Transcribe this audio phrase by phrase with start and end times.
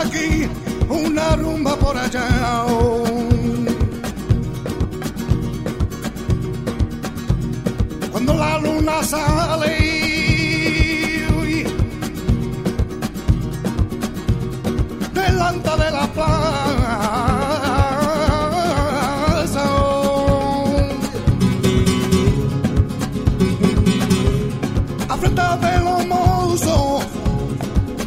[0.00, 0.48] aquí,
[0.88, 2.26] una rumba por allá.
[8.10, 9.76] Cuando la luna sale,
[11.38, 11.64] uy,
[15.14, 16.26] delante de la plaza.
[25.08, 27.04] A frente de los mozos,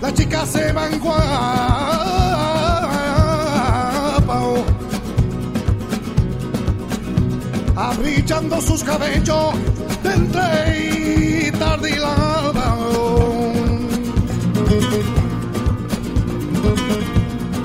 [0.02, 1.83] las chicas se van guapas.
[8.53, 9.53] Abrillando sus cabellos
[10.03, 12.77] de tardilada.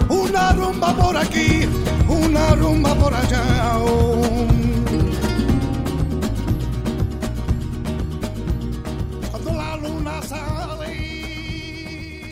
[0.09, 1.69] Una rumba por aquí,
[2.09, 3.45] una rumba por allá.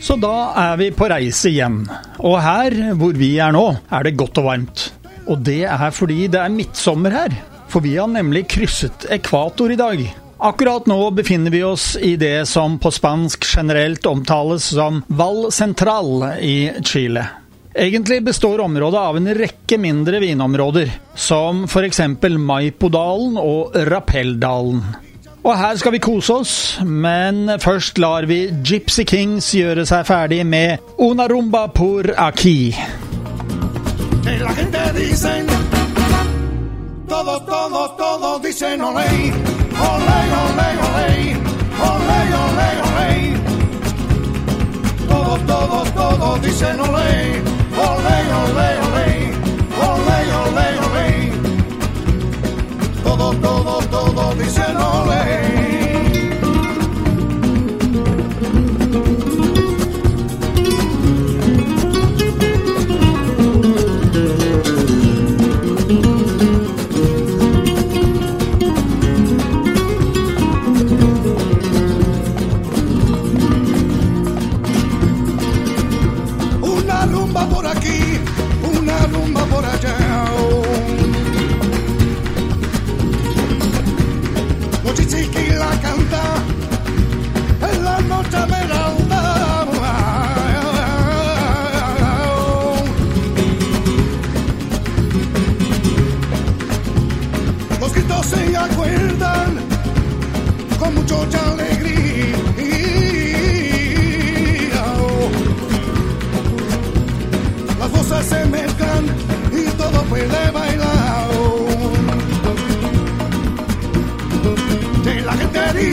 [0.01, 1.81] Så da er vi på reise igjen.
[2.23, 4.93] Og her hvor vi er nå, er det godt og varmt.
[5.27, 7.56] Og det er fordi det er midtsommer her.
[7.77, 9.99] For vi har nemlig krysset ekvator i dag.
[10.37, 16.23] Akkurat nå befinner vi oss i det som på spansk generelt omtales som Val Central
[16.41, 17.27] i Chile.
[17.75, 22.01] Egentlig består området av en rekke mindre vinområder, som f.eks.
[22.39, 24.81] Maipodalen og Rapelldalen.
[25.45, 30.41] Og her skal vi kose oss, men først lar vi Gypsy Kings gjøre seg ferdig
[30.49, 32.73] med Una rumba por aquí.
[34.25, 35.76] la gente dicen,
[37.17, 39.33] todos, todos, todos dicen olé,
[39.91, 40.69] olé, olé,
[41.89, 43.09] olé, olé, olé.
[45.07, 47.41] Todos, todos, todos dicen olé,
[47.89, 49.09] olé, olé, olé,
[49.89, 51.07] olé, olé, olé.
[53.03, 55.66] Todos, todos, todos dicen olé.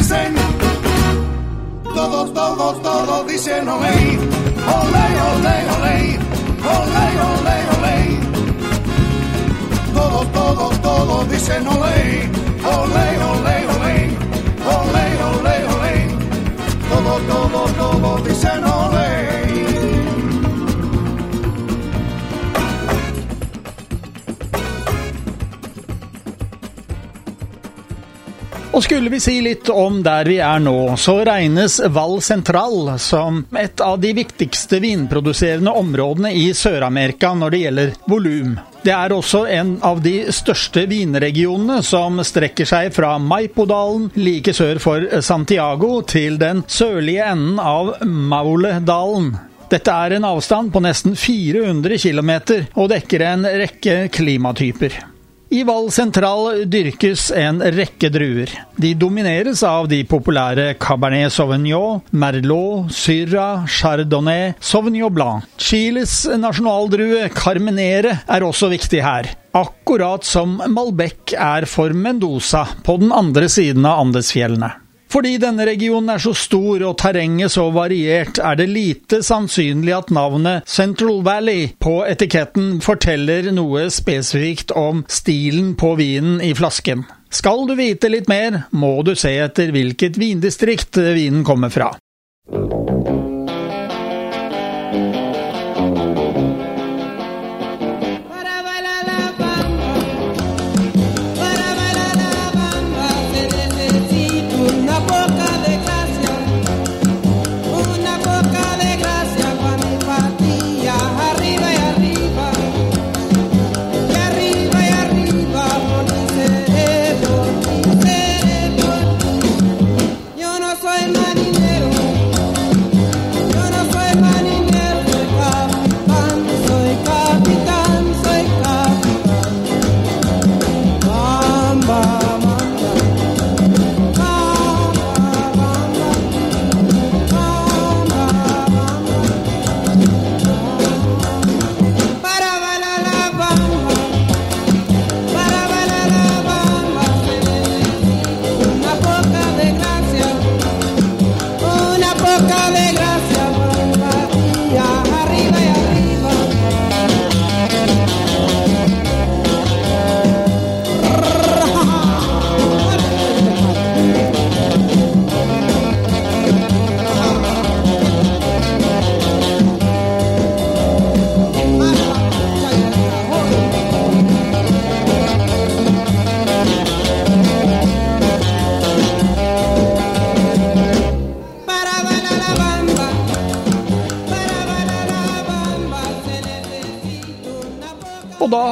[0.04, 0.34] Dicen,
[1.94, 4.18] todos, todos, todos dicen olé,
[4.78, 6.18] olé, olé, olé,
[6.76, 7.96] olé, olé, olé.
[9.94, 12.28] Todos, todos, todos dicen olé,
[12.76, 13.96] olé, olé, olé,
[14.76, 15.94] olé, olé, olé.
[16.90, 18.53] Todos, todos, todos dicen
[28.74, 33.44] Og skulle vi si litt om der vi er nå, så regnes Val Central som
[33.54, 38.56] et av de viktigste vinproduserende områdene i Sør-Amerika når det gjelder volum.
[38.82, 44.82] Det er også en av de største vinregionene, som strekker seg fra Maipodalen like sør
[44.82, 49.36] for Santiago til den sørlige enden av Mauledalen.
[49.70, 52.36] Dette er en avstand på nesten 400 km
[52.74, 55.13] og dekker en rekke klimatyper.
[55.54, 58.50] I Val Central dyrkes en rekke druer.
[58.74, 65.46] De domineres av de populære Cabernet Sauvignon, Merlot, Syrah, Chardonnay, Sauvignon Blanc.
[65.62, 69.30] Chiles nasjonaldrue Carmenere er også viktig her.
[69.54, 74.83] Akkurat som Malbec er for Mendoza på den andre siden av Andesfjellene.
[75.14, 80.10] Fordi denne regionen er så stor og terrenget så variert, er det lite sannsynlig at
[80.14, 87.06] navnet Central Valley på etiketten forteller noe spesifikt om stilen på vinen i flasken.
[87.34, 91.92] Skal du vite litt mer, må du se etter hvilket vindistrikt vinen kommer fra.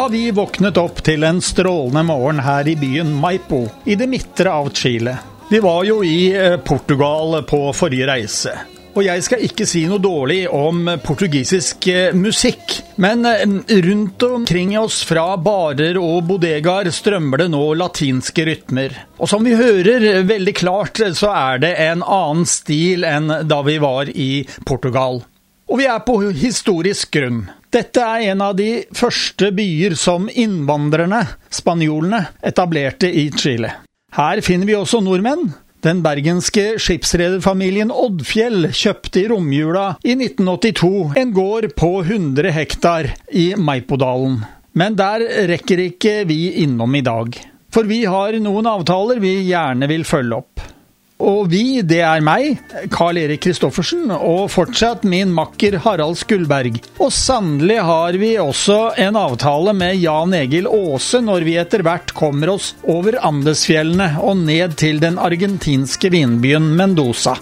[0.03, 4.51] Har vi våknet opp til en strålende morgen her i byen Maipo, i det midtre
[4.51, 5.13] av Chile.
[5.51, 8.57] Vi var jo i eh, Portugal på forrige reise.
[8.97, 13.47] Og jeg skal ikke si noe dårlig om portugisisk eh, musikk, men eh,
[13.87, 18.99] rundt omkring oss fra barer og bodegaer strømmer det nå latinske rytmer.
[19.23, 23.79] Og som vi hører veldig klart, så er det en annen stil enn da vi
[23.79, 24.33] var i
[24.67, 25.23] Portugal.
[25.71, 27.45] Og vi er på historisk grunn.
[27.73, 33.71] Dette er en av de første byer som innvandrerne, spanjolene, etablerte i Chile.
[34.13, 41.33] Her finner vi også nordmenn, den bergenske skipsrederfamilien Oddfjell kjøpte i romjula i 1982 en
[41.33, 44.43] gård på 100 hektar i Maipodalen.
[44.77, 47.41] Men der rekker ikke vi innom i dag.
[47.73, 50.69] For vi har noen avtaler vi gjerne vil følge opp.
[51.23, 52.59] Og vi, det er meg,
[52.91, 56.81] Carl Erik Christoffersen, og fortsatt min makker Harald Skullberg.
[56.99, 62.11] Og sannelig har vi også en avtale med Jan Egil Aase når vi etter hvert
[62.19, 67.39] kommer oss over Andesfjellene og ned til den argentinske vinbyen Mendoza.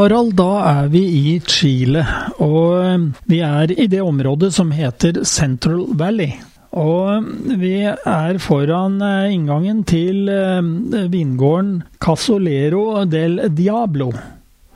[0.00, 2.00] Harald, da er vi i Chile,
[2.40, 6.38] og eh, vi er i det området som heter Central Valley.
[6.80, 7.26] Og
[7.60, 14.08] vi er foran eh, inngangen til eh, vingården Casolero del Diablo.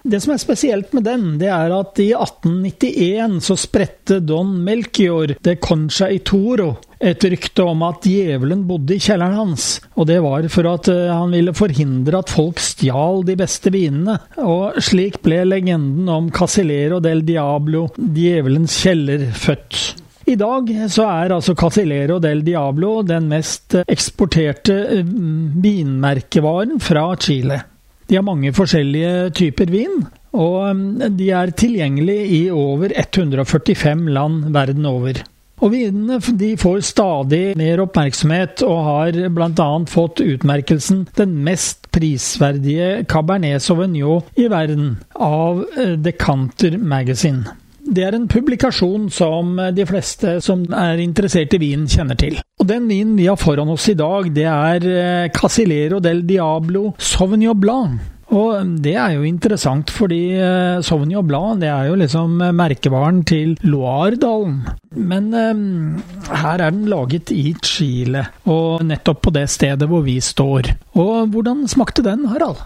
[0.05, 5.39] Det som er spesielt med den, det er at i 1891 så spredte Don Melchior
[5.41, 9.67] de Concha i Toro et rykte om at djevelen bodde i kjelleren hans.
[9.99, 14.17] Og det var for at eh, han ville forhindre at folk stjal de beste vinene.
[14.41, 19.83] Og slik ble legenden om Casillero del Diablo, djevelens kjeller, født.
[20.25, 27.61] I dag så er altså Casillero del Diablo den mest eksporterte eh, vinmerkevaren fra Chile.
[28.09, 30.03] De har mange forskjellige typer vin,
[30.37, 35.23] og mm, de er tilgjengelige i over 145 land verden over.
[35.65, 39.69] Og vinene de får stadig mer oppmerksomhet, og har bl.a.
[39.89, 47.57] fått utmerkelsen den mest prisverdige Cabernet Sauvignon i verden av eh, Decanter Magazine.
[47.85, 52.39] Det er en publikasjon som de fleste som er interessert i vin, kjenner til.
[52.61, 57.61] Og den vinen vi har foran oss i dag, det er Casillero del Diablo Sauvignon
[57.61, 58.14] Blanc.
[58.35, 63.23] Og det er jo interessant, fordi eh, og Blad det er jo liksom eh, merkevaren
[63.29, 64.63] til Loire-dalen.
[64.95, 70.19] Men um, her er den laget i Chile, og nettopp på det stedet hvor vi
[70.21, 70.73] står.
[70.99, 72.63] Og hvordan smakte den, Harald?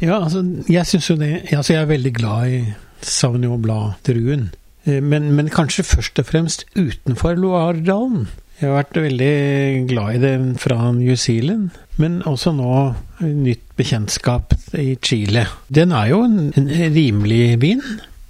[0.00, 2.58] Ja, altså, jeg syns jo det Altså, jeg er veldig glad i
[3.00, 4.50] Sauvignon Blad-druen.
[4.84, 8.26] Men, men kanskje først og fremst utenfor Loire-dalen.
[8.60, 14.54] Jeg har vært veldig glad i den fra New Zealand, men også nå nytt bekjentskap
[14.78, 15.46] i Chile.
[15.68, 17.82] Den er jo en, en rimelig vin.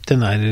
[0.09, 0.43] Den er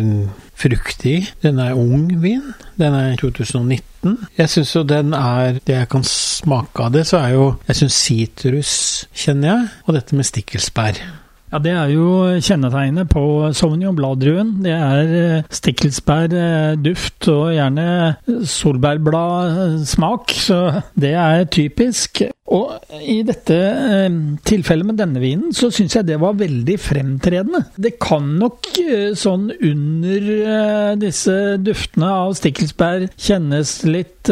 [0.57, 2.53] fruktig, den er ung vin.
[2.81, 4.17] Den er 2019.
[4.39, 7.83] Jeg syns jo den er Det jeg kan smake av det, så er jo Jeg
[7.83, 8.73] syns sitrus
[9.15, 11.03] kjenner jeg, og dette med stikkelsbær.
[11.53, 12.07] Ja, Det er jo
[12.41, 14.55] kjennetegnet på Sauvignon Bladruen.
[14.65, 18.17] Det er eh, stikkelsbærduft og gjerne
[18.49, 20.61] solbærbladsmak, så
[20.97, 22.23] det er typisk.
[22.53, 27.63] Og i dette eh, tilfellet med denne vinen, så syns jeg det var veldig fremtredende.
[27.81, 34.31] Det kan nok eh, sånn under eh, disse duftene av stikkelsbær kjennes litt,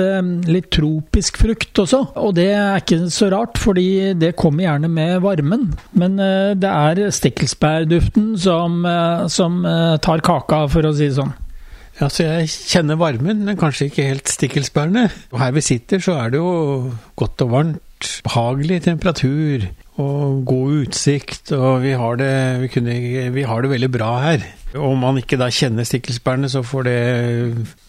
[0.50, 2.02] litt tropisk frukt også.
[2.20, 5.70] Og det er ikke så rart, fordi det kommer gjerne med varmen.
[5.98, 6.16] Men
[6.60, 8.84] det er stikkelsbærduften som,
[9.32, 9.60] som
[10.04, 11.34] tar kaka, for å si det sånn.
[12.00, 15.08] Ja, så jeg kjenner varmen, men kanskje ikke helt stikkelsbærene.
[15.34, 17.80] Og her vi sitter, så er det jo godt og varmt,
[18.24, 19.68] behagelig temperatur
[20.00, 22.96] og god utsikt, og vi har det, vi kunne,
[23.34, 24.46] vi har det veldig bra her.
[24.78, 26.98] Om man ikke da kjenner stikkelsbærene, så får det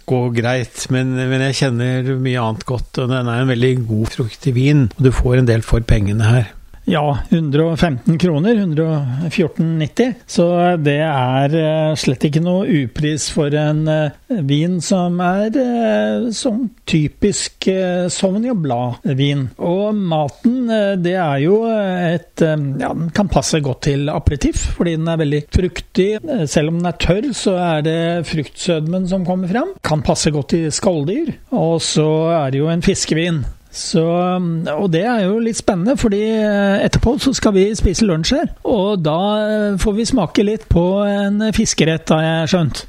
[0.09, 4.15] gå greit, men, men jeg kjenner mye annet godt, og den er en veldig god
[4.17, 6.51] fruktig vin, og du får en del for pengene her.
[6.91, 10.13] Ja, 115 kroner, 114,90.
[10.27, 10.47] Så
[10.83, 16.65] det er eh, slett ikke noe upris for en eh, vin som er eh, sånn
[16.91, 17.69] typisk
[18.11, 19.45] Sauvignon Blad-vin.
[19.63, 20.67] Og maten,
[20.99, 25.41] det er jo et Ja, den kan passe godt til aperitiff, fordi den er veldig
[25.53, 26.09] fruktig.
[26.51, 29.71] Selv om den er tørr, så er det fruktsødmen som kommer fram.
[29.87, 31.37] Kan passe godt til skalldyr.
[31.55, 33.43] Og så er det jo en fiskevin.
[33.71, 38.33] Så, og det er jo litt spennende, fordi eh, etterpå så skal vi spise lunsj
[38.35, 38.49] her.
[38.67, 42.83] Og da eh, får vi smake litt på en fiskerett, har jeg skjønt.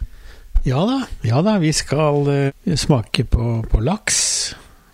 [0.66, 4.20] Ja da, ja da, vi skal uh, smake på, på laks.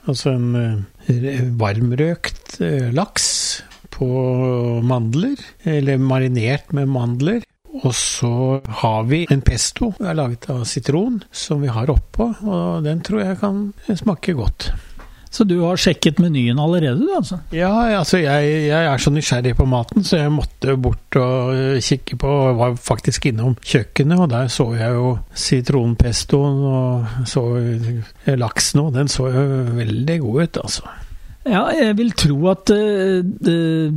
[0.09, 3.27] Altså en uh, varmrøkt uh, laks
[3.93, 4.09] på
[4.85, 7.45] mandler, eller marinert med mandler.
[7.83, 13.05] Og så har vi en pesto, laget av sitron, som vi har oppå, og den
[13.05, 13.61] tror jeg kan
[14.01, 14.71] smake godt.
[15.39, 17.37] Så du har sjekket menyen allerede, du, altså?
[17.55, 21.79] Ja, altså jeg, jeg er så nysgjerrig på maten, så jeg måtte bort og eh,
[21.85, 27.45] kikke på og Var faktisk innom kjøkkenet, og der så jeg jo sitronpestoen og så
[27.61, 28.91] eh, laksen òg.
[28.99, 29.45] Den så jo
[29.79, 30.91] veldig god ut, altså.
[31.49, 33.93] Ja, jeg vil tro at uh, det-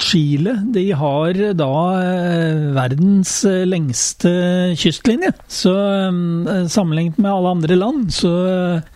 [0.00, 4.32] Chile de har da eh, verdens eh, lengste
[4.78, 5.32] kystlinje.
[5.48, 8.32] Så eh, sammenlignet med alle andre land, så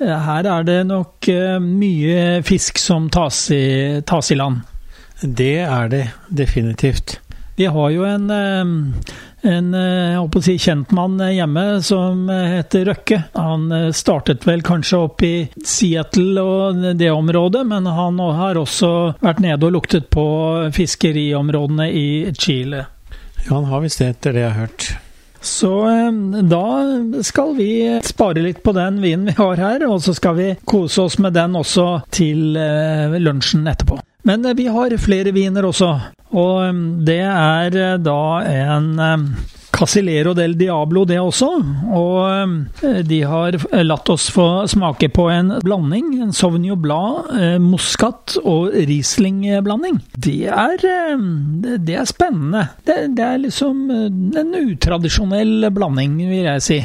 [0.01, 1.29] her er det nok
[1.63, 4.65] mye fisk som tas i, tas i land.
[5.21, 7.19] Det er det definitivt.
[7.57, 8.29] Vi har jo en,
[9.45, 13.21] en eh, jeg holdt å si, kjentmann hjemme som eh, heter Røkke.
[13.37, 18.93] Han eh, startet vel kanskje opp i Seattle og det området, men han har også
[19.21, 20.27] vært nede og luktet på
[20.77, 22.07] fiskeriområdene i
[22.39, 22.87] Chile.
[23.47, 24.89] Ja, han har visst det, etter det jeg har hørt.
[25.47, 26.13] Så eh,
[26.43, 27.71] da skal vi
[28.05, 31.37] spare litt på den vinen vi har her, og så skal vi kose oss med
[31.37, 34.01] den også til eh, lunsjen etterpå.
[34.27, 35.91] Men eh, vi har flere viner også,
[36.35, 39.37] og eh, det er eh, da en
[39.77, 41.49] Casillero del Diablo, det også.
[41.93, 46.15] Og de har latt oss få smake på en blanding.
[46.25, 47.59] En Sauvignon Blad, eh,
[48.41, 49.99] og Riesling-blanding.
[50.17, 50.39] Det,
[51.85, 52.63] det- er spennende.
[52.89, 56.81] Det, det er liksom en utradisjonell blanding, vil jeg si.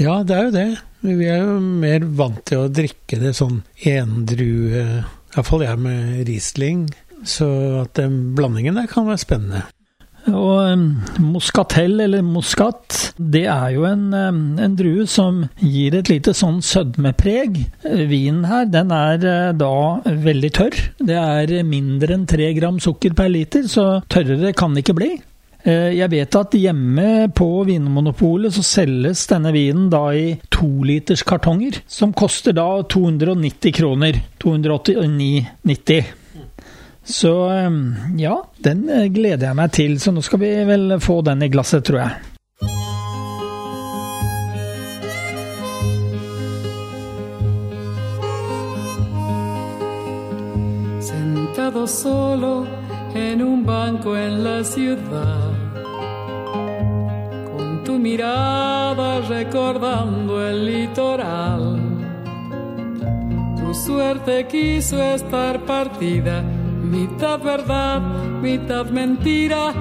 [0.00, 0.66] Ja, det er jo det.
[1.04, 5.04] Vi er jo mer vant til å drikke det sånn endrue
[5.34, 6.84] Iallfall jeg med Riesling.
[7.24, 7.46] Så
[7.80, 9.64] at den blandingen der kan være spennende.
[10.30, 10.84] Og um,
[11.20, 16.62] moskatell, eller moskat, det er jo en, um, en drue som gir et lite sånn
[16.64, 17.60] sødmepreg.
[17.84, 19.74] Vinen her, den er uh, da
[20.24, 20.80] veldig tørr.
[21.04, 25.12] Det er mindre enn tre gram sukker per liter, så tørrere kan det ikke bli.
[25.64, 31.80] Eh, Jeg vet at hjemme på Vinmonopolet så selges denne vinen da i toliters kartonger,
[31.88, 34.20] som koster da 290 kroner.
[34.44, 36.12] 289,90.
[37.04, 37.80] Så eh,
[38.20, 41.52] ja, den eh, gleder jeg meg til, så nå skal vi vel få den i
[41.52, 42.30] glasset, tror jeg.
[51.04, 52.83] sentado solo
[53.14, 55.52] en un banco en la ciudad,
[57.56, 61.78] con tu mirada recordando el litoral.
[63.56, 68.00] Tu suerte quiso estar partida, mitad verdad,
[68.42, 69.72] mitad mentira,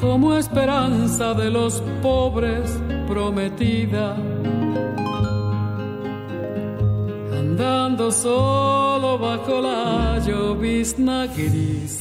[0.00, 4.16] como esperanza de los pobres prometida.
[7.38, 11.98] Andando solo bajo la llovizna gris,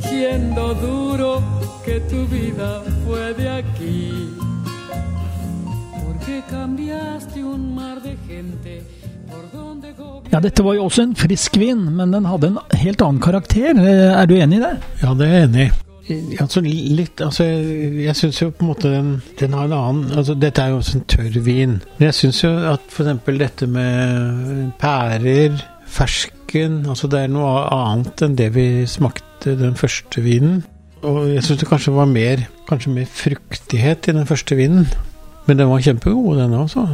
[0.00, 1.42] fingiendo duro
[1.84, 4.12] que tu vida fue de aquí.
[6.04, 8.82] Porque cambiaste un mar de gente
[9.28, 10.30] por donde gobierna.
[10.30, 13.76] Ja, dette var jo også en frisk vin, men den hadde en helt annen karakter.
[13.76, 14.74] Er du enig i det?
[15.02, 15.70] Ja, det er jeg enig i.
[16.40, 20.34] Altså, litt, altså, jeg syns jo på en måte den, den har en annen altså,
[20.34, 21.76] Dette er jo også en tørr vin.
[21.98, 23.28] Men jeg syns jo at f.eks.
[23.38, 25.54] dette med pærer,
[26.50, 30.64] fersken altså Det er noe annet enn det vi smakte den første vinen.
[31.02, 34.86] Og jeg syns det kanskje var mer, kanskje mer fruktighet i den første vinen.
[35.46, 36.84] Men den var kjempegod, den også.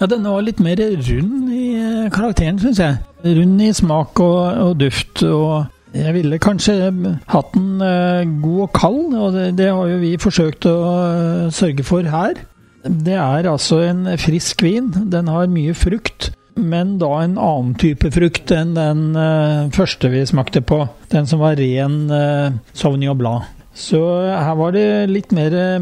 [0.00, 2.96] Ja, denne var litt mer rund i eh, karakteren, syns jeg.
[3.24, 5.22] Rund i smak og, og duft.
[5.22, 6.78] og jeg ville kanskje
[7.28, 11.84] hatt den eh, god og kald, og det, har jo vi forsøkt å eh, sørge
[11.84, 12.40] for her.
[12.80, 14.88] Det er altså en frisk vin.
[15.12, 20.26] Den har mye frukt, men da en annen type frukt enn den uh, første vi
[20.28, 20.82] smakte på.
[21.12, 23.42] Den som var ren uh, Sauvignon Blanc.
[23.76, 25.80] Så her var det litt mer eh,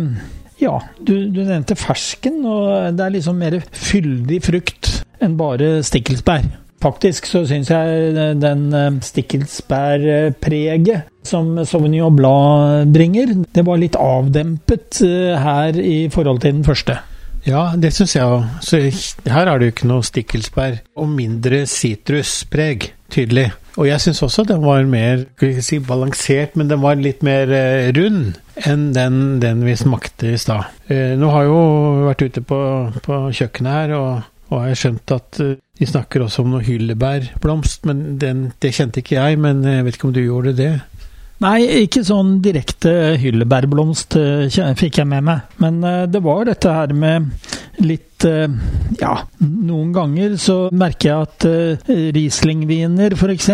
[0.60, 6.42] Ja, du, du nevnte fersken, og det er liksom mer fyldig frukt enn bare stikkelsbær.
[6.78, 15.00] Faktisk så syns jeg den stikkelsbærpreget som Sauvignon Blanc bringer, det var litt avdempet
[15.42, 17.00] her i forhold til den første.
[17.46, 18.44] Ja, det syns jeg òg.
[18.64, 18.80] Så
[19.28, 20.80] her er det jo ikke noe stikkelsbær.
[20.98, 23.50] Og mindre sitruspreg, tydelig.
[23.78, 27.50] Og jeg syns også den var mer ikke si, balansert, men den var litt mer
[27.54, 28.34] eh, rund
[28.66, 30.66] enn den, den vi smakte i stad.
[30.90, 31.62] Eh, nå har jeg jo
[32.08, 32.58] vært ute på,
[33.04, 37.86] på kjøkkenet her, og, og har skjønt at eh, de snakker også om noe hyllebærblomst,
[37.86, 39.38] men den, det kjente ikke jeg.
[39.38, 40.72] Men jeg vet ikke om du gjorde det?
[41.38, 42.90] Nei, ikke sånn direkte
[43.22, 45.44] hyllebærblomst eh, fikk jeg med meg.
[45.62, 47.28] Men eh, det var dette her med
[47.86, 48.48] litt eh,
[48.98, 49.12] Ja,
[49.46, 51.46] noen ganger så merker jeg at
[52.16, 53.50] Riesling-viner f.eks.,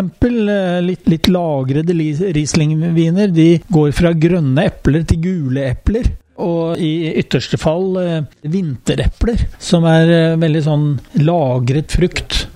[0.86, 6.08] litt, litt lagrede li- Riesling-viner, de går fra grønne epler til gule epler.
[6.40, 7.92] Og i ytterste fall
[8.50, 10.86] vinterepler, som er veldig sånn
[11.22, 12.46] lagret frukt.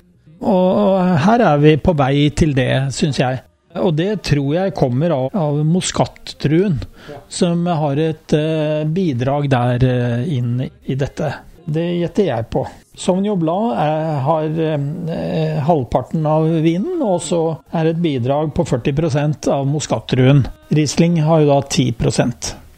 [0.41, 3.39] Og her er vi på vei til det, syns jeg.
[3.83, 6.81] Og det tror jeg kommer av, av moskattruen,
[7.29, 11.33] som har et uh, bidrag der uh, inn i dette.
[11.69, 12.63] Det gjetter jeg på.
[12.99, 17.43] Sauvignon Blanc er, har eh, halvparten av vinen, og så
[17.77, 20.43] er et bidrag på 40% av moskattruen.
[20.75, 21.93] Riesling har jo da 10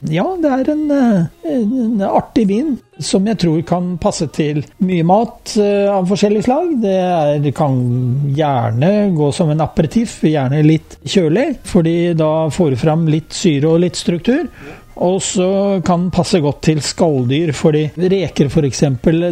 [0.08, 5.04] ja, det er en, eh, en artig vin som jeg tror kan passe til mye
[5.04, 6.72] mat eh, av forskjellig slag.
[6.80, 7.76] Det er, kan
[8.36, 13.74] gjerne gå som en aperitiff, gjerne litt kjølig, fordi da får du fram litt syre
[13.74, 14.48] og litt struktur.
[15.00, 18.83] Og så kan den passe godt til skalldyr, fordi reker f.eks.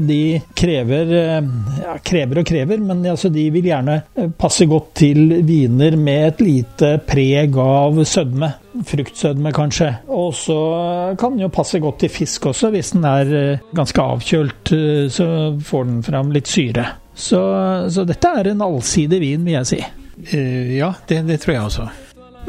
[0.07, 0.21] de
[0.57, 1.51] krever eh,
[1.83, 6.25] ja, krever og krever, men altså de vil gjerne eh, passe godt til viner med
[6.31, 8.53] et lite preg av sødme.
[8.89, 9.91] Fruktsødme, kanskje.
[10.15, 10.59] Og så
[11.19, 14.75] kan den jo passe godt til fisk også, hvis den er eh, ganske avkjølt,
[15.13, 15.29] så
[15.69, 16.87] får den fram litt syre.
[17.19, 17.41] Så,
[17.91, 19.81] så dette er en allsidig vin, vil jeg si.
[20.79, 21.89] Ja, det, det tror jeg også.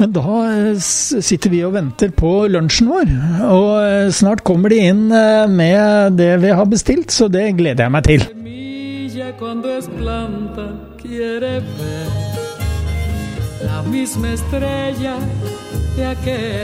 [0.00, 3.10] Men da eh, sitter vi og venter på lunsjen vår,
[3.44, 7.84] og eh, snart kommer de inn eh, med det vi har bestilt, så det gleder
[7.84, 8.24] jeg meg til.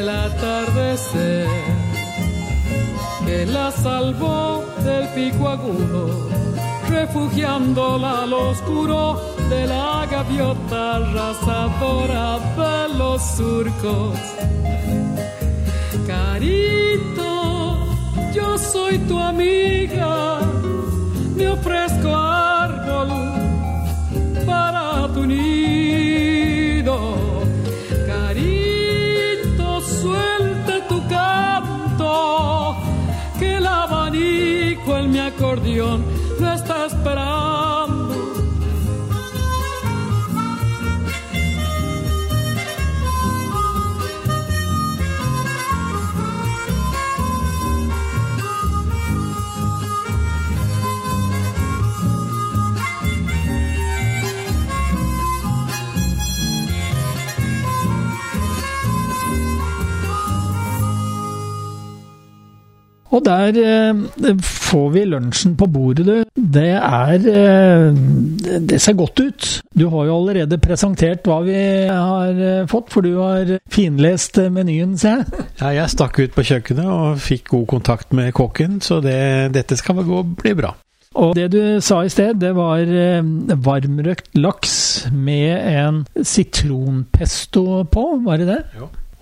[0.06, 0.30] la
[3.26, 6.45] que la salvó del pico agudo,
[6.96, 14.18] refugiándola al oscuro de la gaviota arrasadora de los surcos.
[16.06, 17.32] Carito,
[18.34, 19.75] yo soy tu amiga,
[63.16, 66.40] Og der eh, får vi lunsjen på bordet, du.
[66.56, 68.00] Det er eh,
[68.68, 69.48] Det ser godt ut.
[69.76, 71.56] Du har jo allerede presentert hva vi
[71.88, 75.46] har eh, fått, for du har finlest eh, menyen, ser jeg.
[75.62, 79.78] Ja, jeg stakk ut på kjøkkenet og fikk god kontakt med kokken, så det, dette
[79.80, 80.74] skal gå, bli bra.
[81.16, 83.24] Og det du sa i sted, det var eh,
[83.64, 84.74] varmrøkt laks
[85.14, 88.60] med en sitronpesto på, var det det?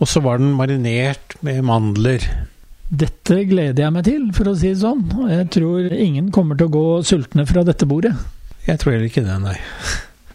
[0.03, 2.27] Og så var den marinert med mandler.
[2.95, 5.05] Dette gleder jeg meg til, for å si det sånn.
[5.31, 8.13] Jeg tror ingen kommer til å gå sultne fra dette bordet.
[8.69, 9.57] Jeg tror heller ikke det, nei.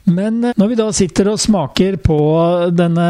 [0.10, 2.17] Men eh, når vi da sitter og smaker på
[2.74, 3.08] denne,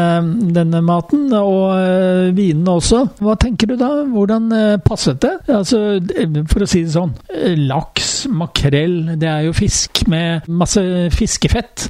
[0.54, 3.90] denne maten, og øh, vinene også, hva tenker du da?
[4.10, 5.32] Hvordan øh, passet det?
[5.48, 10.46] Altså, eh, for å si det sånn, eh, laks, makrell, det er jo fisk med
[10.50, 10.84] masse
[11.16, 11.88] fiskefett.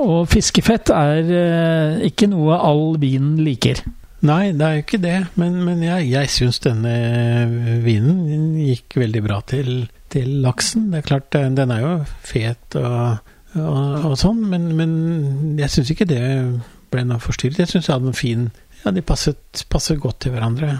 [0.00, 3.84] Og fiskefett er ikke noe all vin liker.
[4.24, 6.94] Nei, det er jo ikke det, men, men jeg, jeg syns denne
[7.84, 10.86] vinen gikk veldig bra til, til laksen.
[10.92, 11.90] Det er klart, den den er jo
[12.24, 14.94] fet og, og, og sånn, men, men
[15.60, 16.22] jeg syns ikke det
[16.94, 17.60] ble noe forstyrret.
[17.60, 18.48] Jeg syns jeg hadde en fin
[18.84, 20.78] Ja, de passet, passet godt til hverandre.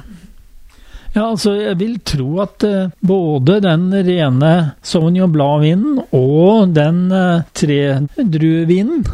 [1.15, 7.45] Ja, altså, jeg vil tro at uh, både den rene Sauvignon Blad-vinen og den uh,
[7.55, 9.05] tredruevinen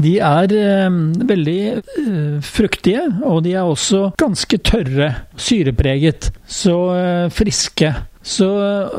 [0.00, 0.96] de er eh,
[1.28, 6.32] veldig eh, fruktige, og de er også ganske tørre, syrepreget.
[6.46, 7.92] Så eh, friske.
[8.24, 8.48] Så,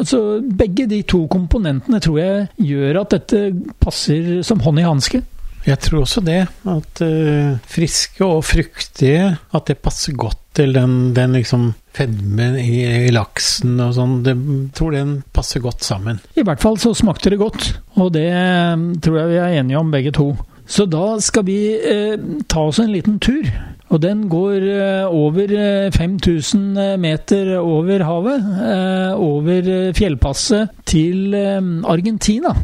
[0.06, 3.48] så begge de to komponentene tror jeg gjør at dette
[3.82, 5.24] passer som hånd i hanske.
[5.66, 6.44] Jeg tror også det.
[6.70, 12.86] At eh, friske og fruktige At det passer godt til den, den liksom fedmen i,
[13.08, 14.20] i laksen og sånn.
[14.24, 16.22] Jeg tror den passer godt sammen.
[16.38, 19.82] I hvert fall så smakte det godt, og det eh, tror jeg vi er enige
[19.82, 20.30] om begge to.
[20.66, 22.16] Så da skal vi eh,
[22.50, 23.46] ta oss en liten tur.
[23.94, 28.48] Og den går eh, over eh, 5000 meter over havet.
[28.66, 32.56] Eh, over eh, fjellpasset til eh, Argentina.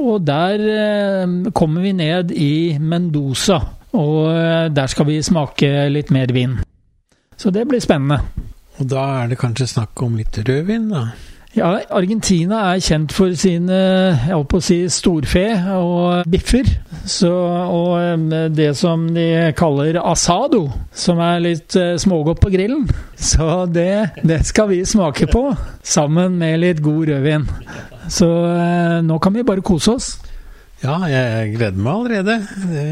[0.00, 3.58] Og der eh, kommer vi ned i Mendoza.
[3.98, 6.54] Og eh, der skal vi smake litt mer vin.
[7.36, 8.20] Så det blir spennende.
[8.80, 11.08] Og da er det kanskje snakk om litt rødvin, da.
[11.50, 15.42] Ja, Argentina er kjent for sine jeg holdt på å si, storfe
[15.74, 16.68] og biffer.
[17.10, 22.86] Så, og eh, det som de kaller asado, som er litt eh, smågodt på grillen.
[23.18, 25.48] Så det, det skal vi smake på,
[25.82, 27.48] sammen med litt god rødvin.
[28.06, 30.12] Så eh, nå kan vi bare kose oss.
[30.84, 32.40] Ja, jeg gleder meg allerede.
[32.70, 32.88] Det,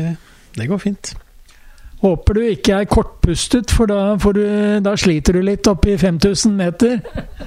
[0.58, 1.14] det går fint.
[1.98, 4.44] Håper du ikke er kortpustet, for da, får du,
[4.86, 7.00] da sliter du litt oppe i 5000 meter.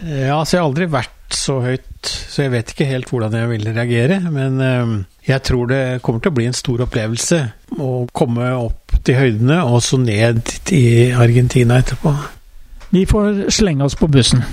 [0.04, 3.52] Ja, altså jeg har aldri vært så høyt, så jeg vet ikke helt hvordan jeg
[3.54, 4.20] vil reagere.
[4.34, 4.94] Men eh,
[5.30, 7.40] jeg tror det kommer til å bli en stor opplevelse
[7.80, 10.44] å komme opp til høydene, og så ned
[10.76, 12.12] i Argentina etterpå.
[12.92, 14.44] Vi får slenge oss på bussen.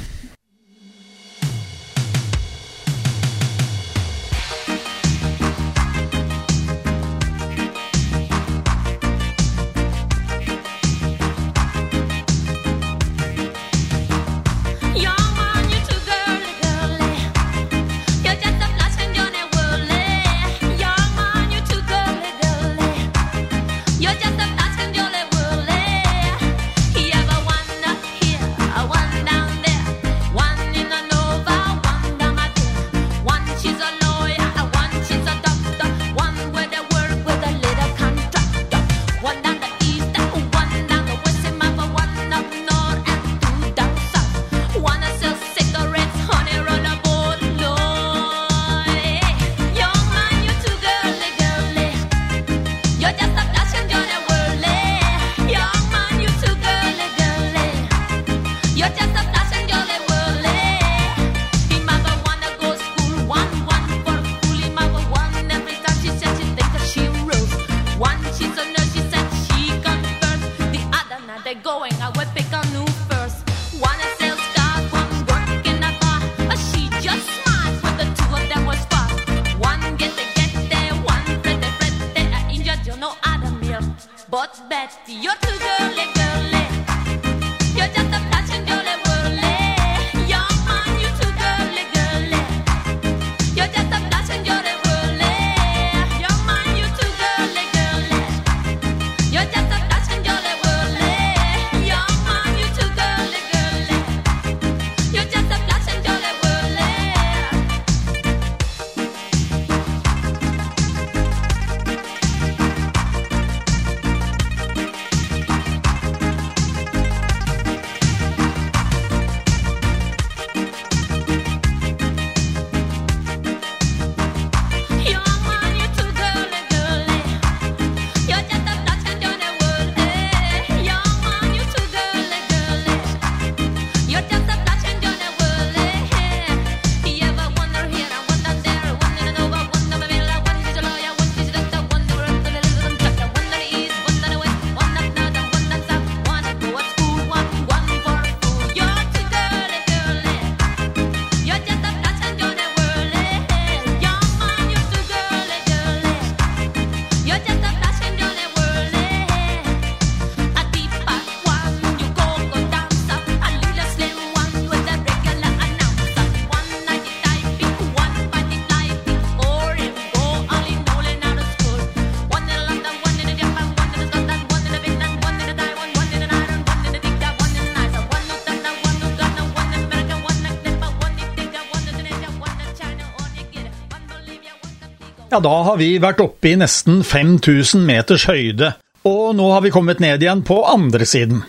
[185.38, 188.72] Da har vi vært oppe i nesten 5000 meters høyde,
[189.06, 191.44] og nå har vi kommet ned igjen på andre siden.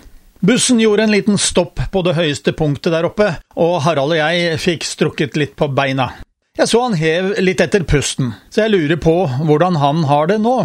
[0.46, 4.60] Bussen gjorde en liten stopp på det høyeste punktet der oppe, og Harald og jeg
[4.62, 6.12] fikk strukket litt på beina.
[6.60, 9.16] Jeg så han hev litt etter pusten, så jeg lurer på
[9.48, 10.58] hvordan han har det nå.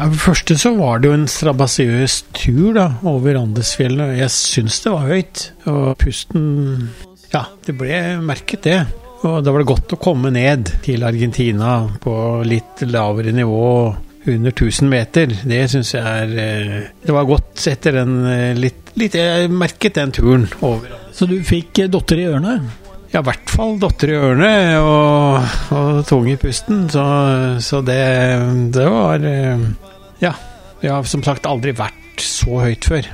[0.00, 4.14] Ja, for det første så var det jo en strabasiøs tur da, over Andesfjellene.
[4.16, 5.42] Jeg syns det var høyt.
[5.68, 6.46] Og pusten
[7.34, 8.78] Ja, det ble merket, det.
[9.28, 12.14] Og da var det godt å komme ned til Argentina på
[12.48, 13.66] litt lavere nivå.
[14.30, 15.36] Under 1000 meter.
[15.48, 19.96] Det syns jeg er eh, Det var godt etter den eh, litt, litt Jeg merket
[19.96, 20.96] den turen over.
[21.16, 22.56] Så du fikk eh, dotter i ørene?
[23.12, 26.84] Ja, i hvert fall dotter i ørene og, og tung i pusten.
[26.92, 27.04] Så,
[27.64, 28.02] så det,
[28.76, 29.24] det var
[30.20, 30.34] Ja.
[30.80, 33.08] Jeg har som sagt aldri vært så høyt før.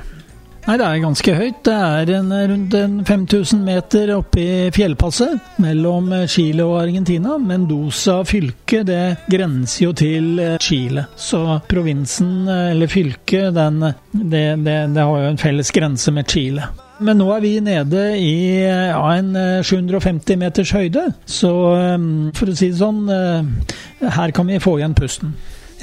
[0.67, 1.59] Nei, det er ganske høyt.
[1.63, 7.37] Det er en, rundt en 5000 meter oppe i fjellpasset mellom Chile og Argentina.
[7.39, 11.05] Mendoza fylke, det grenser jo til eh, Chile.
[11.15, 11.39] Så
[11.71, 13.79] provinsen, eh, eller fylket, den,
[14.11, 16.67] det, det, det har jo en felles grense med Chile.
[16.99, 22.09] Men nå er vi nede i eh, ja, en eh, 750 meters høyde, så eh,
[22.35, 25.31] for å si det sånn, eh, her kan vi få igjen pusten.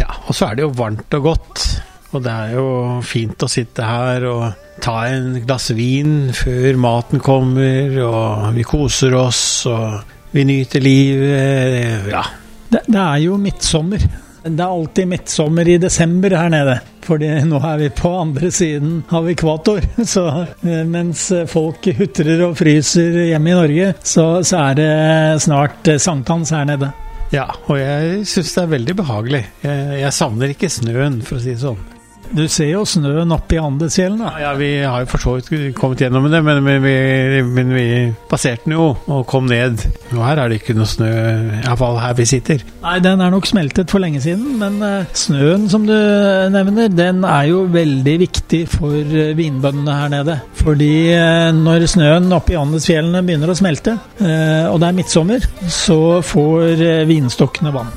[0.00, 1.64] Ja, og så er det jo varmt og godt.
[2.14, 2.66] Og det er jo
[3.02, 4.44] fint å sitte her og
[4.83, 12.11] ta en glass vin før maten kommer, og vi koser oss, og vi nyter livet.
[12.12, 12.22] Ja.
[12.70, 14.02] Det, det er jo midtsommer.
[14.44, 16.74] Det er alltid midtsommer i desember her nede.
[17.04, 19.85] Fordi nå er vi på andre siden av ekvator.
[20.14, 24.92] Så eh, mens folk hutrer og fryser hjemme i Norge, så, så er det
[25.44, 26.92] snart eh, sankthans her nede.
[27.32, 29.42] Ja, og jeg syns det er veldig behagelig.
[29.64, 31.80] Jeg, jeg savner ikke snøen, for å si det sånn.
[32.32, 34.18] Du ser jo snøen oppe i Andesfjellen.
[34.24, 34.32] da.
[34.40, 37.87] Ja, vi har jo for så vidt kommet gjennom det, men, men, vi, men vi
[38.30, 39.84] passerte den jo og kom ned.
[40.14, 41.10] Og her er det ikke noe snø,
[41.60, 42.64] iallfall her vi sitter.
[42.84, 45.94] Nei, den er nok smeltet for lenge siden, men eh, snøen som du
[46.54, 50.38] nevner, den er jo veldig viktig for eh, vinbøndene her nede.
[50.64, 55.48] Fordi eh, når snøen oppe i Andesfjellene begynner å smelte, eh, og det er midtsommer,
[55.70, 57.92] så får eh, vinstokkene vann.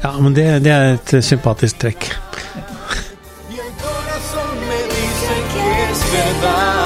[0.00, 2.06] Ja, men det, det er et sympatisk trekk.
[6.40, 6.79] survive.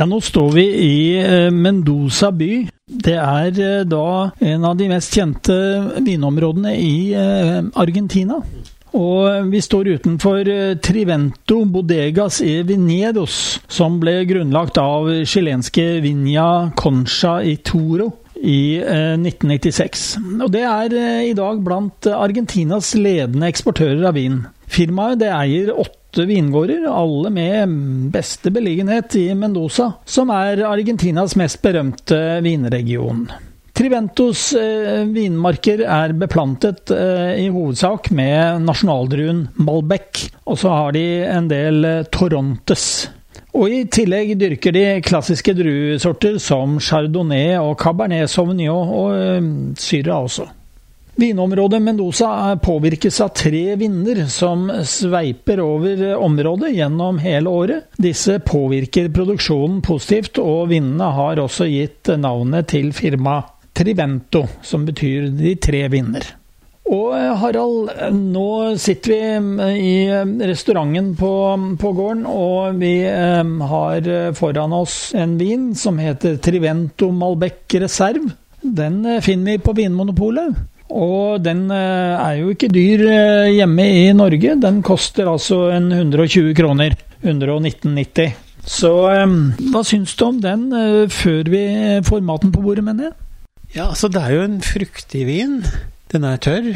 [0.00, 2.54] Ja, nå står vi i eh, Mendoza by.
[3.04, 5.56] Det er eh, da en av de mest kjente
[6.06, 8.38] vinområdene i eh, Argentina.
[8.96, 10.48] Og vi står utenfor
[10.80, 16.48] Trivento Bodegas e Vinedos, som ble grunnlagt av chilenske Vinja
[16.80, 18.08] Concha i Toro
[18.40, 20.08] i eh, 1996.
[20.40, 24.46] Og det er i dag blant Argentinas ledende eksportører av vin.
[24.64, 27.76] Firmaet det eier åtte vingårder, alle med
[28.12, 33.28] beste beliggenhet i Mendoza, som er Argentinas mest berømte vinregion.
[33.80, 41.04] Triventos eh, vinmarker er beplantet eh, i hovedsak med nasjonaldruen Malbec, og så har de
[41.24, 42.84] en del eh, Torontes.
[43.56, 50.20] Og i tillegg dyrker de klassiske druesorter som chardonnay og cabernet sauvignon og eh, syra
[50.26, 50.50] også.
[51.20, 57.90] Vinområdet Mendoza påvirkes av tre vinder som sveiper over området gjennom hele året.
[58.00, 65.28] Disse påvirker produksjonen positivt, og vindene har også gitt navnet til firmaet Trivento, som betyr
[65.36, 66.24] de tre vinder.
[66.90, 68.48] Og eh, Harald, nå
[68.80, 71.30] sitter vi eh, i restauranten på,
[71.78, 78.32] på gården, og vi eh, har foran oss en vin som heter Trivento Malbec Reserve.
[78.60, 80.79] Den eh, finner vi på Vinmonopolet.
[80.90, 84.56] Og den eh, er jo ikke dyr eh, hjemme i Norge.
[84.60, 86.96] Den koster altså en 120 kroner.
[87.22, 88.32] 119,90.
[88.66, 89.34] Så eh,
[89.72, 90.68] hva syns du om den
[91.14, 91.64] før vi
[92.06, 93.18] får maten på bordet, mener jeg?
[93.76, 95.60] Ja, altså det er jo en fruktig vin.
[96.10, 96.72] Den er tørr.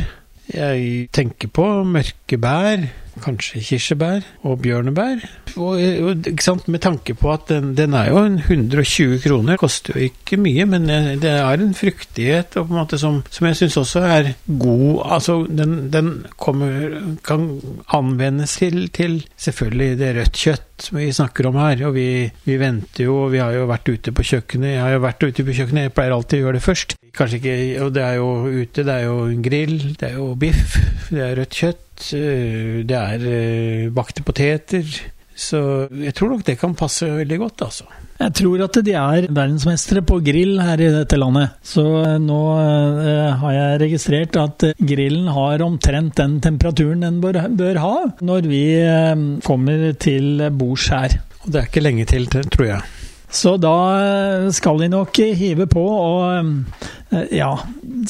[0.52, 2.84] Jeg tenker på mørke bær,
[3.22, 5.22] kanskje kirsebær og bjørnebær.
[5.54, 10.08] Og, og med tanke på at den, den er jo en 120 kroner, koster jo
[10.08, 10.88] ikke mye, men
[11.22, 15.04] det er en fruktighet og på en måte som, som jeg syns også er god.
[15.16, 17.48] Altså, den, den kommer, kan
[17.94, 21.86] anvendes til, til selvfølgelig det rødt kjøtt vi snakker om her.
[21.88, 22.08] Og vi,
[22.44, 24.74] vi venter jo, og vi har jo vært ute på kjøkkenet.
[24.74, 26.98] Jeg har jo vært ute på kjøkkenet, jeg pleier alltid å gjøre det først.
[27.14, 30.78] Kanskje ikke, og det er jo ute, det er jo grill, det er jo biff,
[31.10, 34.88] det er rødt kjøtt, øh, det er øh, bakte poteter.
[35.34, 35.60] Så
[35.90, 37.86] jeg tror nok det kan passe veldig godt, altså.
[38.14, 41.56] Jeg tror at de er verdensmestere på grill her i dette landet.
[41.66, 47.18] Så eh, nå eh, har jeg registrert at eh, grillen har omtrent den temperaturen den
[47.24, 49.14] bør, bør ha når vi eh,
[49.46, 51.18] kommer til bords her.
[51.42, 52.93] Og det er ikke lenge til, tror jeg.
[53.34, 56.68] Så da eh, skal de nok hive på, og
[57.14, 57.54] eh, ja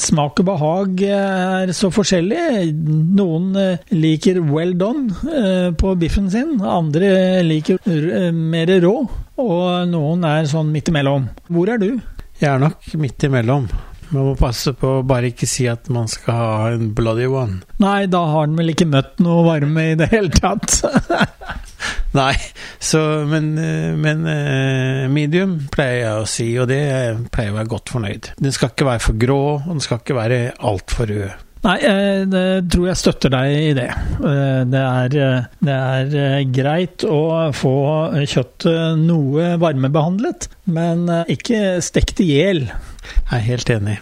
[0.01, 2.67] Smak og behag er så forskjellig.
[3.15, 7.79] Noen eh, liker well done eh, på biffen sin, andre liker
[8.35, 8.95] mer rå,
[9.41, 11.29] og noen er sånn midt imellom.
[11.49, 11.91] Hvor er du?
[12.41, 13.69] Jeg er nok midt imellom.
[14.11, 17.63] Man må passe på å bare ikke si at man skal ha en bloody one.
[17.81, 20.83] Nei, da har den vel ikke møtt noe varme i det hele tatt.
[22.19, 22.35] Nei,
[22.79, 26.83] så, men, eh, men eh, medium pleier jeg å si, og det
[27.33, 28.29] pleier jeg å være godt fornøyd.
[28.41, 31.43] Den skal ikke være for grå, og den skal ikke være altfor rød.
[31.65, 33.87] Nei, eh, det tror jeg støtter deg i det.
[34.71, 35.15] Det er,
[35.65, 37.21] det er greit å
[37.57, 37.77] få
[38.21, 42.67] kjøttet noe varmebehandlet, men ikke stekt i hjel.
[42.69, 43.97] Jeg er helt enig.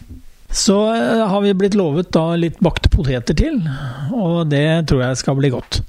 [0.54, 3.58] Så har vi blitt lovet da litt bakte poteter til,
[4.14, 5.80] og det tror jeg skal bli godt.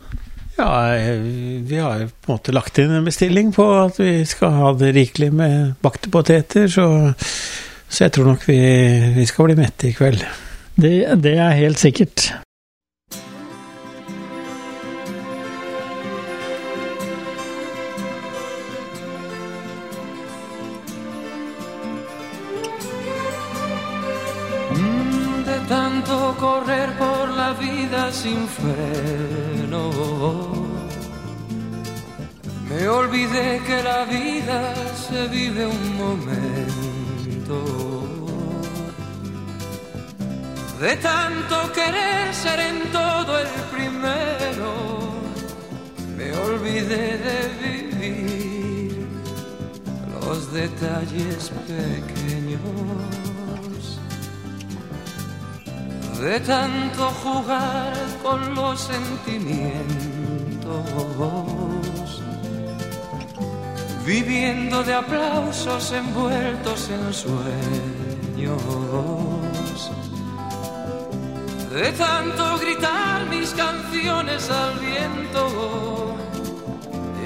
[0.57, 1.19] Ja, eh,
[1.67, 4.93] vi har på en måte lagt inn en bestilling på at vi skal ha det
[4.95, 6.87] rikelig med bakte poteter, så,
[7.89, 8.61] så jeg tror nok vi,
[9.17, 10.23] vi skal bli mette i kveld.
[10.75, 12.31] Det, det er helt sikkert.
[28.13, 29.91] Sin freno.
[32.69, 34.75] Me olvidé que la vida
[35.09, 37.57] se vive un momento.
[40.81, 44.71] De tanto querer ser en todo el primero,
[46.17, 49.07] me olvidé de vivir
[50.21, 53.24] los detalles pequeños.
[56.21, 57.93] De tanto jugar
[58.23, 59.85] con los sentimientos,
[64.07, 68.63] viviendo de aplausos envueltos en sueños.
[71.71, 76.17] De tanto gritar mis canciones al viento,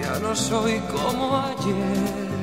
[0.03, 2.41] ya no soy como ayer,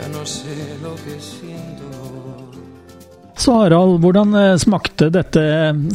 [0.00, 1.97] ya no sé lo que siento.
[3.48, 5.42] Så Harald, hvordan eh, smakte dette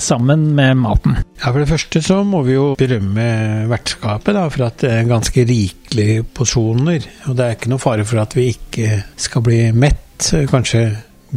[0.02, 1.20] sammen med maten?
[1.38, 5.06] Ja, For det første så må vi jo berømme vertskapet da, for at det er
[5.12, 7.06] ganske rikelige porsjoner.
[7.30, 10.82] Og det er ikke noe fare for at vi ikke skal bli mett, kanskje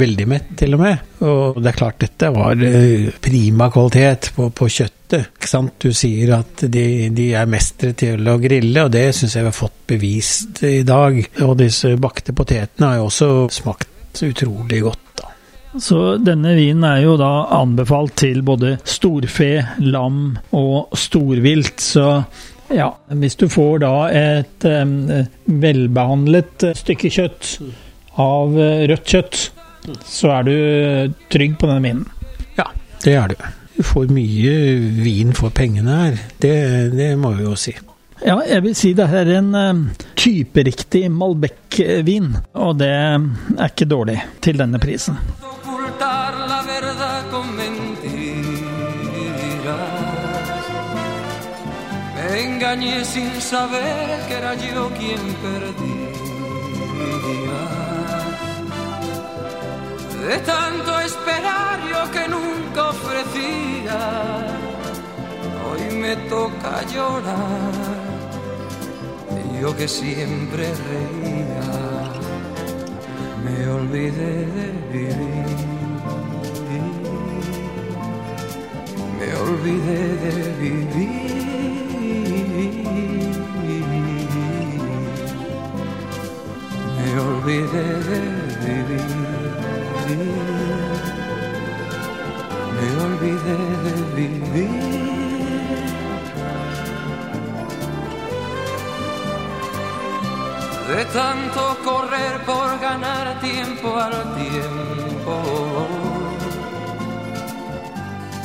[0.01, 1.15] veldig mett til og med.
[1.29, 5.35] Og det er klart dette var eh, prima kvalitet på, på kjøttet.
[5.37, 5.77] Ikke sant?
[5.85, 9.53] Du sier at de, de er mestere til å grille, og det syns jeg vi
[9.53, 11.27] har fått bevist i dag.
[11.45, 15.06] Og disse bakte potetene har jo også smakt utrolig godt.
[15.79, 19.51] Så denne vinen er jo da anbefalt til både storfe,
[19.83, 21.81] lam og storvilt.
[21.83, 22.25] Så
[22.75, 24.65] Ja, hvis du får da et
[25.47, 27.53] velbehandlet eh, stykke kjøtt
[28.19, 29.43] av eh, rødt kjøtt,
[30.03, 30.57] så er du
[31.31, 32.07] trygg på denne vinen.
[32.59, 32.67] Ja,
[33.05, 33.37] det er du.
[33.77, 34.55] Du får mye
[34.99, 36.19] vin for pengene her.
[36.43, 36.57] Det,
[36.97, 37.77] det må vi jo si.
[38.25, 39.53] Ja, jeg vil si det er en
[40.17, 45.21] typeriktig Malbec-vin, og det er ikke dårlig til denne prisen.
[52.45, 56.03] Engañé sin saber que era yo quien perdía.
[60.29, 64.01] De tanto esperar yo que nunca ofrecía,
[65.67, 68.07] hoy me toca llorar.
[69.61, 71.87] Yo que siempre reía
[73.47, 75.47] me olvidé de vivir.
[79.19, 81.46] Me olvidé de vivir.
[87.17, 88.21] Me olvidé de
[88.67, 89.01] vivir.
[92.77, 95.07] Me olvidé de vivir.
[100.89, 105.35] de tanto correr por ganar tiempo al tiempo,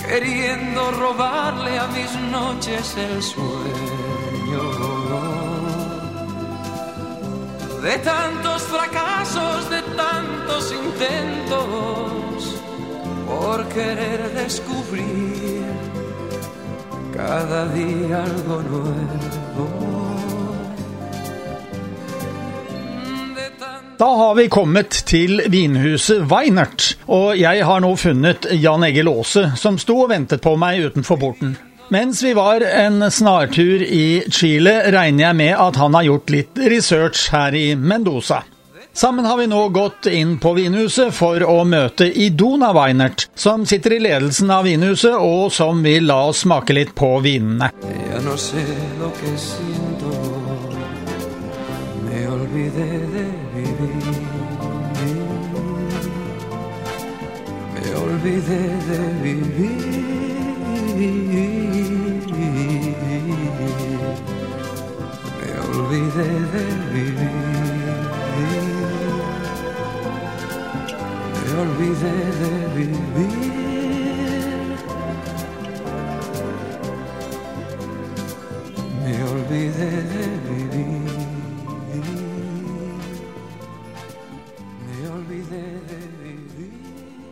[0.08, 3.81] queriendo robarle a mis noches el sueño,
[7.82, 12.56] de tantos fracasos, de tantos intentos,
[13.28, 15.64] por querer descubrir
[17.16, 19.92] cada día algo nuevo.
[23.98, 29.52] Da har vi kommet til vinhuset Weinert, og jeg har nå funnet Jan Egil Aase,
[29.56, 31.54] som sto og ventet på meg utenfor porten.
[31.92, 36.60] Mens vi var en snartur i Chile, regner jeg med at han har gjort litt
[36.72, 38.46] research her i Mendoza.
[38.96, 43.98] Sammen har vi nå gått inn på vinhuset for å møte Idona Weinert, som sitter
[43.98, 47.74] i ledelsen av vinhuset, og som vil la oss smake litt på vinene.
[52.08, 52.24] Me
[58.00, 59.04] olvidé de
[59.36, 60.22] vivir.
[65.72, 66.64] Olvidé de
[66.94, 67.36] vivir.
[71.44, 73.36] Me olvidé de vivir.
[79.06, 81.02] Me olvidé de vivir.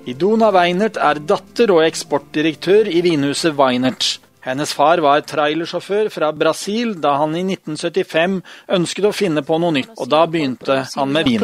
[0.06, 4.20] Idona Weinert er datter og eksportdirektør i vinhuset Weinert.
[4.46, 8.40] Hennes far var trailersjåfør fra Brasil da han i 1975
[8.78, 11.42] ønsket å finne på noe nytt, og da begynte han med vin.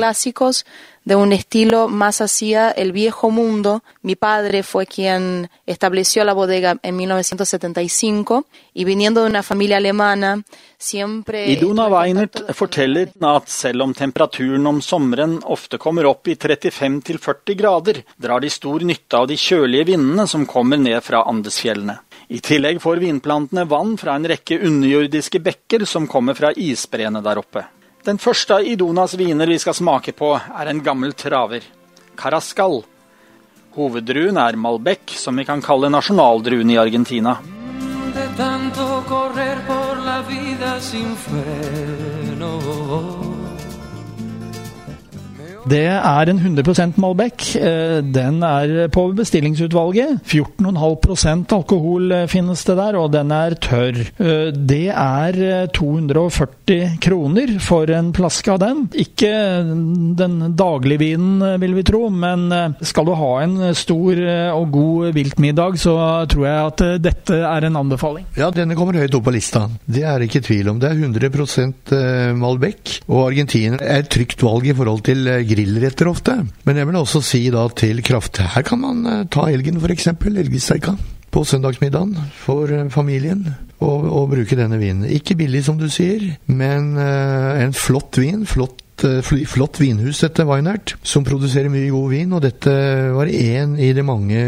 [1.05, 3.81] de un estilo más hacia el viejo mundo.
[4.01, 8.43] Mi padre fue quien estableció la bodega en 1975
[8.73, 10.41] y viniendo de una familia alemana,
[10.77, 11.45] siempre...
[11.51, 18.01] Idona Weinert forteller at selv om temperaturen om sommeren ofte kommer opp i 35-40 grader,
[18.17, 21.99] drar de stor nytte av de kjølige vindene som kommer ned fra Andesfjellene.
[22.27, 27.41] I tillegg får vinplantene vann fra en rekke underjordiske bekker som kommer fra isbreene der
[27.41, 27.65] oppe.
[28.05, 31.65] Den første av Idonas viner vi skal smake på, er en gammel traver.
[32.17, 32.83] Carascal.
[33.75, 37.37] Hoveddruen er Malbec, som vi kan kalle nasjonaldruen i Argentina.
[42.85, 43.24] De.
[45.65, 47.55] Det er en 100% Malbec.
[47.57, 50.19] Eh, Den er på bestillingsutvalget.
[50.29, 53.97] 14,5% alkohol eh, finnes det der, og den er tørr.
[54.21, 58.83] Eh, Det er eh, 240 kroner for en flaske av den.
[58.93, 59.31] Ikke
[60.21, 62.45] den daglige vinen, eh, vil vi tro, men
[62.85, 64.19] skal du ha en stor
[64.55, 65.95] og god viltmiddag, så
[66.29, 68.25] tror jeg at dette er en anbefaling.
[68.37, 69.65] Ja, denne kommer høyt opp på lista.
[69.89, 70.79] Det er ikke tvil om.
[70.81, 75.41] Det er 100 eh, Malbec, og Argentina er et trygt valg i forhold til eh,
[75.55, 76.37] grillretter ofte.
[76.67, 78.43] Men jeg vil også si da til kraft.
[78.55, 80.97] Her kan man eh, ta elgen f.eks., elgsteika.
[81.35, 83.47] På søndagsmiddagen for eh, familien,
[83.83, 85.07] og, og bruke denne vinen.
[85.11, 88.45] Ikke billig, som du sier, men uh, en flott vin.
[88.47, 92.31] Flott flott vinhus, dette Weinert, som produserer mye god vin.
[92.31, 92.71] Og dette
[93.11, 94.39] var én i de mange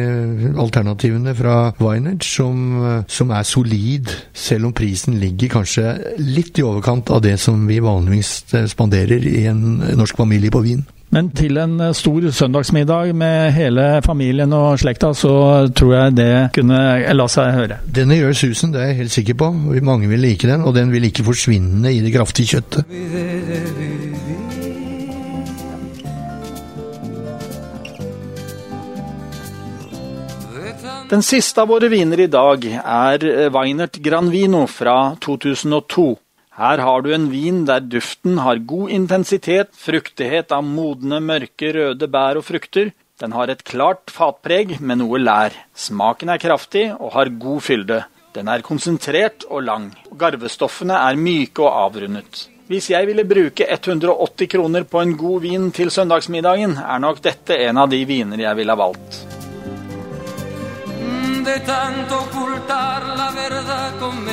[0.55, 7.11] alternativene fra Weinert som, som er solid, selv om prisen ligger kanskje litt i overkant
[7.11, 10.85] av det som vi vanligvis spanderer i en norsk familie på vin.
[11.17, 15.31] Men til en eh, stor søndagsmiddag med hele familien og slekta, så
[15.73, 16.77] tror jeg det kunne
[17.17, 17.79] la seg høre.
[17.89, 19.49] Denne gjør susen, det er jeg helt sikker på.
[19.81, 22.85] Mange vil like den, og den vil ikke forsvinne i det kraftige kjøttet.
[31.07, 36.11] Den siste av våre viner i dag er eh, Weinert Granvino fra 2002.
[36.57, 42.09] Her har du en vin der duften har god intensitet, fruktighet av modne, mørke, røde
[42.09, 42.89] bær og frukter.
[43.21, 45.53] Den har et klart fatpreg med noe lær.
[45.77, 48.01] Smaken er kraftig og har god fylde.
[48.33, 49.87] Den er konsentrert og lang.
[50.17, 52.47] Garvestoffene er myke og avrundet.
[52.67, 57.61] Hvis jeg ville bruke 180 kroner på en god vin til søndagsmiddagen, er nok dette
[57.69, 59.27] en av de viner jeg ville ha valgt.
[61.47, 64.25] de tanto ocultar la verdad con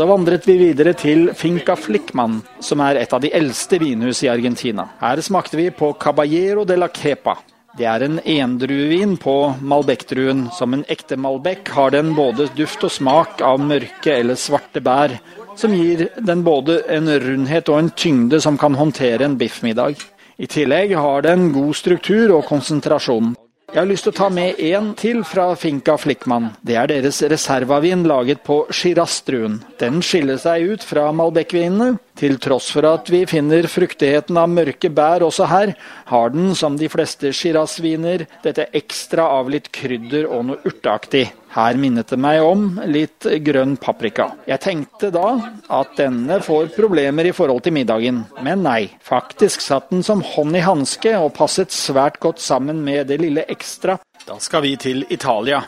[0.00, 4.30] Så vandret vi videre til Finca Flickman, som er et av de eldste vinhus i
[4.32, 4.86] Argentina.
[4.96, 7.34] Her smakte vi på Caballero de la Kepa.
[7.76, 10.46] Det er en endruevin på Malbec-druen.
[10.56, 15.18] Som en ekte Malbec har den både duft og smak av mørke eller svarte bær,
[15.60, 20.00] som gir den både en rundhet og en tyngde som kan håndtere en biffmiddag.
[20.40, 23.34] I tillegg har den god struktur og konsentrasjon.
[23.70, 26.48] Jeg har lyst til å ta med én til fra Finca Flickman.
[26.66, 29.60] Det er deres reservavin laget på Shiraz-druen.
[29.78, 32.00] Den skiller seg ut fra Malbec-vinene.
[32.18, 35.76] Til tross for at vi finner fruktigheten av mørke bær også her,
[36.10, 41.28] har den, som de fleste Shiraz-viner, dette ekstra av litt krydder og noe urteaktig.
[41.50, 44.28] Her minnet det meg om litt grønn paprika.
[44.46, 45.32] Jeg tenkte da
[45.80, 48.84] at denne får problemer i forhold til middagen, men nei.
[49.02, 53.42] Faktisk satt den som hånd i hanske og passet svært godt sammen med det lille
[53.50, 53.98] ekstra.
[54.26, 55.64] Da skal vi til Italia.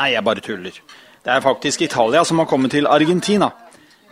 [0.00, 0.80] Nei, jeg bare tuller.
[1.20, 3.50] Det er faktisk Italia som har kommet til Argentina.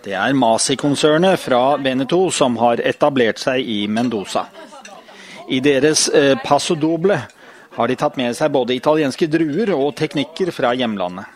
[0.04, 4.44] Det er Masi-konsernet fra Veneto som har etablert seg i Mendoza.
[5.48, 7.16] I deres eh, Paso Doble
[7.74, 11.26] har de tatt med seg både italienske druer og teknikker fra hjemlandet.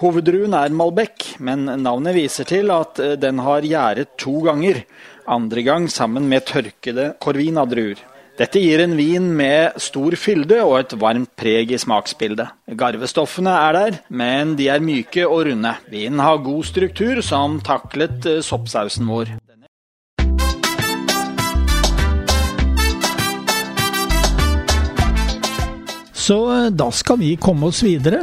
[0.00, 4.82] Hoveddruen er Malbec, men navnet viser til at eh, den har gjæret to ganger,
[5.30, 8.02] andre gang sammen med tørkede Corvina-druer.
[8.34, 12.50] Dette gir en vin med stor fylde og et varmt preg i smaksbildet.
[12.74, 15.76] Garvestoffene er der, men de er myke og runde.
[15.92, 19.36] Vinen har god struktur, som taklet eh, soppsausen vår.
[26.24, 28.22] Så eh, da skal vi komme oss videre.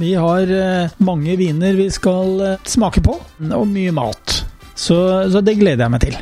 [0.00, 3.14] Vi har eh, mange viner vi skal eh, smake på,
[3.48, 4.42] og mye mat.
[4.74, 4.98] Så,
[5.32, 6.18] så det gleder jeg meg til.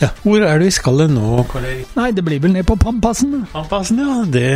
[0.00, 1.44] Ja, Hvor er det vi skal nå?
[1.94, 3.44] Nei, det blir vel ned på Pampasen.
[3.52, 4.16] Pampasen, ja.
[4.26, 4.48] Det,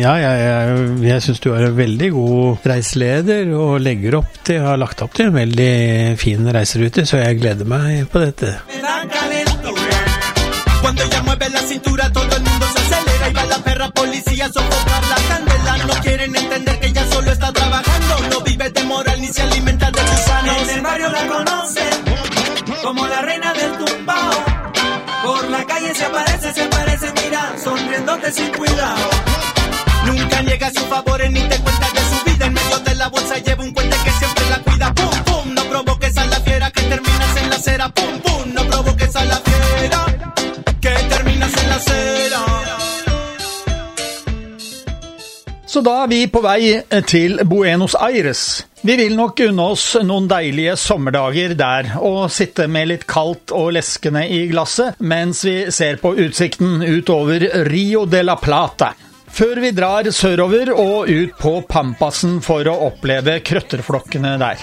[0.00, 4.64] ja, jeg, jeg, jeg syns du er en veldig god reiseleder og legger opp til,
[4.64, 5.72] har lagt opp til en veldig
[6.20, 8.56] fin reiserute, så jeg gleder meg på dette.
[13.52, 15.76] La perra policía sofocar la candela.
[15.86, 19.90] No quieren entender que ella solo está trabajando, no vive de moral ni se alimenta
[19.90, 20.62] de gusanos.
[20.62, 21.94] En el barrio la conocen
[22.82, 24.44] como la reina del tumbao.
[25.24, 29.10] Por la calle se aparece, se aparece, mira, sonriéndote sin cuidado.
[30.06, 32.46] Nunca niega sus favores ni te cuenta de su vida.
[32.46, 34.94] En medio de la bolsa lleva un cuente que siempre la cuida.
[34.94, 37.88] Pum, pum, no provoques a la fiera que terminas en la acera.
[37.90, 40.06] Pum, pum, no provoques a la fiera
[40.80, 42.71] que terminas en la acera.
[45.72, 48.66] Så da er vi på vei eh, til Buenos Aires.
[48.84, 53.70] Vi vil nok unne oss noen deilige sommerdager der og sitte med litt kaldt og
[53.78, 58.90] leskende i glasset mens vi ser på utsikten utover Rio de la Plata.
[59.32, 64.60] Før vi drar sørover og ut på Pampasen for å oppleve krøtterflokkene der.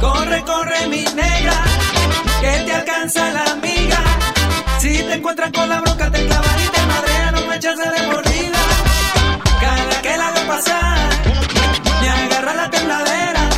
[0.00, 1.58] Corre, corre, mi negra,
[2.40, 3.79] que te alcanza la amiga.
[5.10, 8.58] Te encuentran con la bronca te clavan y te madrean, no hay chance de corrida.
[9.60, 10.98] Cada que la veo pasar,
[12.00, 13.48] me agarra la tembladera.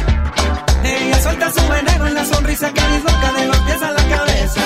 [0.83, 4.61] Ella suelta su veneno en la sonrisa que disloca de los pies a la cabeza.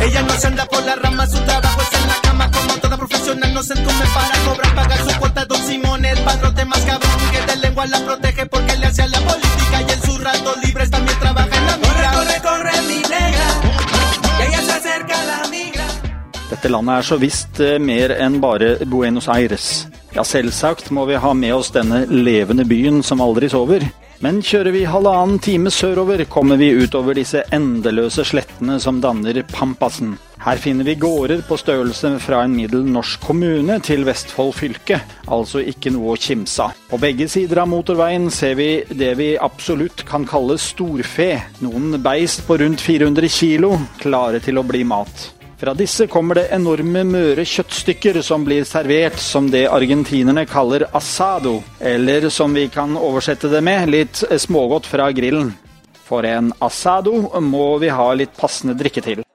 [0.00, 2.50] Ella no se anda por la rama, su trabajo es en la cama.
[2.50, 5.46] Como toda profesional, no se entume para cobrar, pagar su cuota.
[5.46, 9.20] Don Simón, el padrote más cabrón, que de lengua la protege porque le hace la
[9.20, 9.47] política.
[16.68, 19.86] Dette landet er så visst eh, mer enn bare Buenos Aires.
[20.12, 23.86] Ja, selvsagt må vi ha med oss denne levende byen som aldri sover.
[24.20, 30.18] Men kjører vi halvannen time sørover, kommer vi utover disse endeløse slettene som danner Pampasen.
[30.44, 35.64] Her finner vi gårder på størrelse fra en middel norsk kommune til Vestfold fylke, altså
[35.72, 36.76] ikke noe å kimse av.
[36.92, 41.32] På begge sider av motorveien ser vi det vi absolutt kan kalle storfe,
[41.64, 43.72] noen beist på rundt 400 kilo,
[44.04, 45.30] klare til å bli mat.
[45.58, 51.56] Fra disse kommer det enorme møre kjøttstykker som blir servert som det argentinerne kaller asado,
[51.82, 55.50] eller som vi kan oversette det med, litt smågodt fra grillen.
[56.06, 59.27] For en asado må vi ha litt passende drikke til.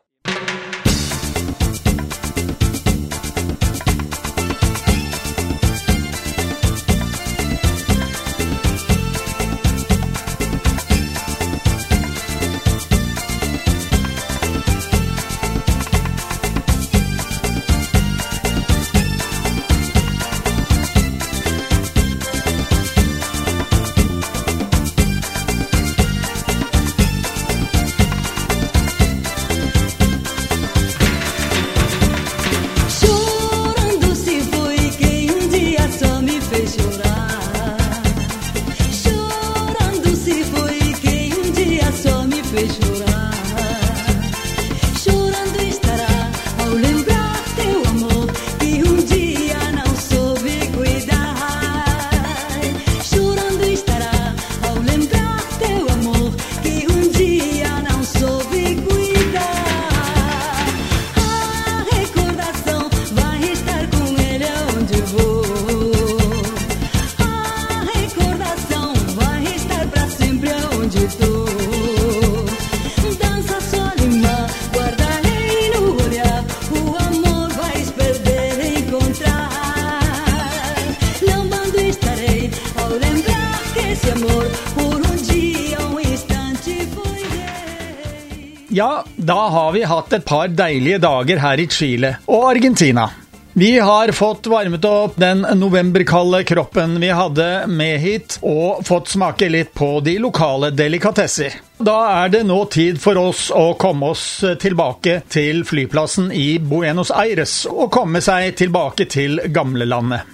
[89.94, 93.12] Hatt et par deilige dager her i Chile og Argentina.
[93.56, 99.50] Vi har fått varmet opp den novemberkalde kroppen vi hadde med hit, og fått smake
[99.50, 101.60] litt på de lokale delikatesser.
[101.78, 104.26] Da er det nå tid for oss å komme oss
[104.62, 110.26] tilbake til flyplassen i Buenos Aires, og komme seg tilbake til gamlelandet.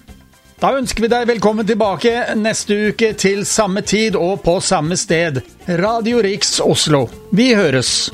[0.59, 5.43] Da ønsker vi deg velkommen tilbake neste uke til samme tid og på samme sted.
[5.67, 7.09] Radio Riks Oslo.
[7.35, 8.09] Vi høres!